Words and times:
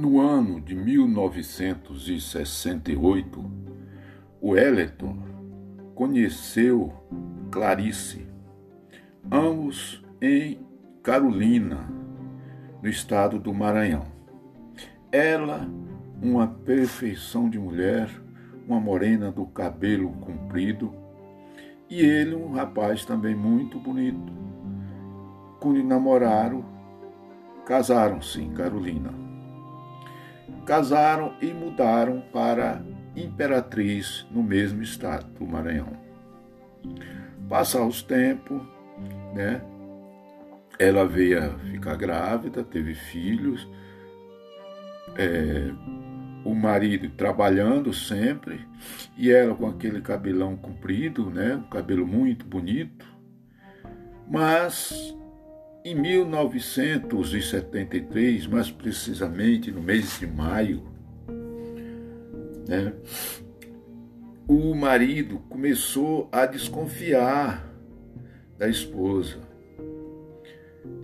No 0.00 0.18
ano 0.18 0.60
de 0.62 0.74
1968, 0.74 3.50
o 4.40 4.52
Wellington 4.52 5.18
conheceu 5.94 6.90
Clarice, 7.50 8.26
ambos 9.30 10.02
em 10.18 10.58
Carolina, 11.02 11.86
no 12.82 12.88
estado 12.88 13.38
do 13.38 13.52
Maranhão. 13.52 14.06
Ela, 15.12 15.68
uma 16.22 16.48
perfeição 16.48 17.50
de 17.50 17.58
mulher, 17.58 18.08
uma 18.66 18.80
morena 18.80 19.30
do 19.30 19.44
cabelo 19.44 20.12
comprido, 20.12 20.94
e 21.90 22.00
ele, 22.00 22.34
um 22.34 22.52
rapaz 22.52 23.04
também 23.04 23.34
muito 23.34 23.78
bonito. 23.78 24.32
Quando 25.60 25.84
namoraram, 25.84 26.64
casaram-se 27.66 28.40
em 28.40 28.48
Carolina. 28.54 29.28
Casaram 30.70 31.34
e 31.42 31.46
mudaram 31.46 32.22
para 32.32 32.80
Imperatriz, 33.16 34.24
no 34.30 34.40
mesmo 34.40 34.80
estado 34.84 35.26
do 35.32 35.44
Maranhão. 35.44 35.94
Passar 37.48 37.84
os 37.84 38.02
tempos, 38.02 38.62
né? 39.34 39.60
Ela 40.78 41.04
veio 41.04 41.44
a 41.44 41.58
ficar 41.58 41.96
grávida, 41.96 42.62
teve 42.62 42.94
filhos, 42.94 43.68
é, 45.16 45.72
o 46.44 46.54
marido 46.54 47.10
trabalhando 47.16 47.92
sempre 47.92 48.64
e 49.18 49.28
ela 49.28 49.56
com 49.56 49.66
aquele 49.66 50.00
cabelão 50.00 50.56
comprido, 50.56 51.30
né, 51.30 51.56
um 51.56 51.68
cabelo 51.68 52.06
muito 52.06 52.46
bonito. 52.46 53.04
Mas 54.30 55.16
em 55.84 55.94
1973, 55.94 58.46
mais 58.46 58.70
precisamente 58.70 59.70
no 59.70 59.82
mês 59.82 60.18
de 60.18 60.26
maio, 60.26 60.82
né, 62.68 62.92
o 64.46 64.74
marido 64.74 65.38
começou 65.48 66.28
a 66.32 66.44
desconfiar 66.44 67.66
da 68.58 68.68
esposa. 68.68 69.38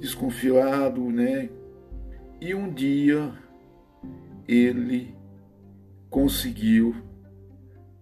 Desconfiado, 0.01 1.01
né? 1.11 1.49
E 2.41 2.55
um 2.55 2.73
dia 2.73 3.33
ele 4.47 5.15
conseguiu 6.11 6.95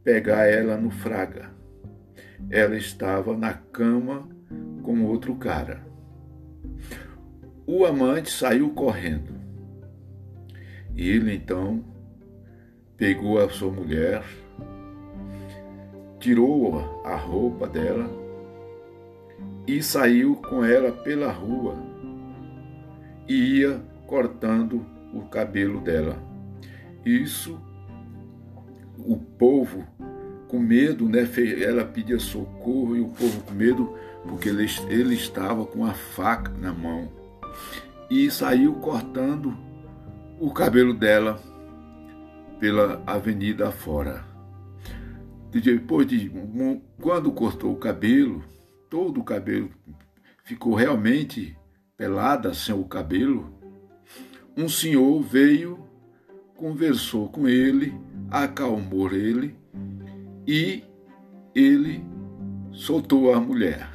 pegar 0.02 0.46
ela 0.46 0.76
no 0.76 0.90
fraga. 0.90 1.50
Ela 2.50 2.76
estava 2.76 3.36
na 3.36 3.54
cama 3.54 4.28
com 4.82 5.04
outro 5.04 5.36
cara. 5.36 5.93
O 7.66 7.84
amante 7.84 8.30
saiu 8.30 8.70
correndo. 8.70 9.32
E 10.94 11.08
ele 11.08 11.34
então 11.34 11.84
pegou 12.96 13.38
a 13.38 13.48
sua 13.48 13.70
mulher, 13.70 14.22
tirou 16.20 16.78
a 17.04 17.16
roupa 17.16 17.66
dela 17.66 18.08
e 19.66 19.82
saiu 19.82 20.36
com 20.36 20.64
ela 20.64 20.92
pela 20.92 21.32
rua 21.32 21.76
e 23.26 23.60
ia 23.60 23.80
cortando 24.06 24.86
o 25.12 25.22
cabelo 25.22 25.80
dela. 25.80 26.18
Isso 27.04 27.60
o 28.98 29.16
povo 29.16 29.84
com 30.54 30.60
medo, 30.60 31.08
né? 31.08 31.28
Ela 31.60 31.84
pedia 31.84 32.20
socorro 32.20 32.96
e 32.96 33.00
o 33.00 33.08
povo 33.08 33.42
com 33.42 33.52
medo 33.52 33.92
porque 34.22 34.48
ele, 34.48 34.66
ele 34.88 35.14
estava 35.16 35.66
com 35.66 35.84
a 35.84 35.92
faca 35.92 36.52
na 36.52 36.72
mão 36.72 37.10
e 38.08 38.30
saiu 38.30 38.74
cortando 38.74 39.56
o 40.38 40.52
cabelo 40.52 40.94
dela 40.94 41.40
pela 42.60 43.02
avenida 43.04 43.72
fora. 43.72 44.24
Depois 45.50 46.06
de 46.06 46.30
quando 47.00 47.32
cortou 47.32 47.72
o 47.72 47.78
cabelo, 47.78 48.44
todo 48.88 49.20
o 49.20 49.24
cabelo 49.24 49.70
ficou 50.44 50.74
realmente 50.74 51.58
pelada 51.96 52.54
sem 52.54 52.74
o 52.74 52.84
cabelo. 52.84 53.52
Um 54.56 54.68
senhor 54.68 55.20
veio, 55.20 55.80
conversou 56.56 57.28
com 57.28 57.48
ele 57.48 57.92
acalmou 58.30 59.12
ele 59.12 59.56
e 60.46 60.84
ele 61.54 62.04
soltou 62.72 63.32
a 63.32 63.40
mulher. 63.40 63.88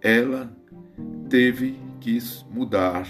Ela 0.00 0.54
teve 1.28 1.78
que 2.00 2.18
mudar 2.50 3.06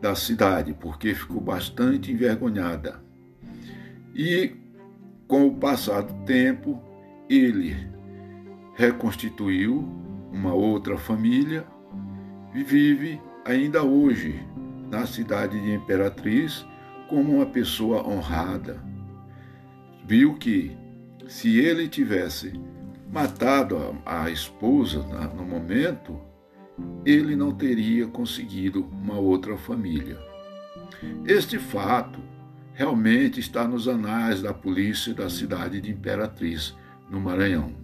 da 0.00 0.14
cidade 0.14 0.74
porque 0.74 1.14
ficou 1.14 1.40
bastante 1.40 2.12
envergonhada. 2.12 3.02
E 4.14 4.56
com 5.26 5.46
o 5.46 5.56
passar 5.56 6.02
do 6.02 6.14
tempo, 6.24 6.80
ele 7.28 7.76
reconstituiu 8.74 9.86
uma 10.32 10.54
outra 10.54 10.96
família 10.96 11.66
e 12.54 12.62
vive 12.62 13.20
ainda 13.44 13.82
hoje 13.82 14.40
na 14.90 15.06
cidade 15.06 15.60
de 15.60 15.72
Imperatriz 15.72 16.64
como 17.08 17.36
uma 17.36 17.46
pessoa 17.46 18.06
honrada 18.06 18.88
viu 20.08 20.34
que 20.34 20.74
se 21.28 21.58
ele 21.58 21.86
tivesse 21.86 22.58
matado 23.12 23.76
a, 24.04 24.24
a 24.24 24.30
esposa 24.30 25.06
na, 25.06 25.28
no 25.28 25.44
momento, 25.44 26.18
ele 27.04 27.36
não 27.36 27.52
teria 27.52 28.06
conseguido 28.06 28.86
uma 28.86 29.18
outra 29.18 29.56
família. 29.56 30.18
Este 31.26 31.58
fato 31.58 32.18
realmente 32.72 33.40
está 33.40 33.68
nos 33.68 33.86
anais 33.86 34.40
da 34.40 34.54
polícia 34.54 35.12
da 35.12 35.28
cidade 35.28 35.80
de 35.80 35.90
Imperatriz, 35.90 36.74
no 37.10 37.20
Maranhão. 37.20 37.74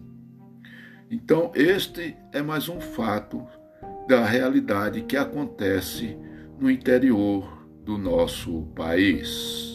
Então, 1.11 1.53
este 1.55 2.16
é 2.32 2.43
mais 2.43 2.69
um 2.69 2.81
fato 2.81 3.47
da 4.09 4.25
realidade 4.25 5.03
que 5.03 5.16
acontece 5.16 6.16
no 6.59 6.71
interior 6.71 7.66
do 7.84 7.99
nosso 7.99 8.62
país. 8.75 9.74